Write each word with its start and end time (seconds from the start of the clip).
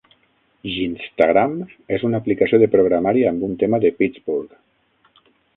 Yinztagram 0.75 1.53
és 1.99 2.07
una 2.09 2.21
aplicació 2.25 2.61
de 2.63 2.71
programari 2.79 3.29
amb 3.33 3.47
un 3.49 3.55
tema 3.65 3.83
de 3.85 3.93
Pittsburgh. 4.01 5.25